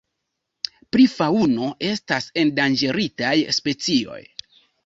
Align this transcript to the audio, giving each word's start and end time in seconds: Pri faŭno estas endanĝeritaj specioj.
Pri 0.95 1.05
faŭno 1.15 1.69
estas 1.89 2.31
endanĝeritaj 2.45 3.37
specioj. 3.61 4.21